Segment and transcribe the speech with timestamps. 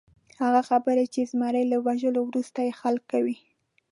[0.41, 3.37] هغه خبرې چې د زمري له وژلو وروسته یې خلک کوي.